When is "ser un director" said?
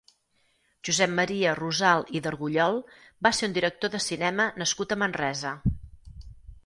3.41-3.95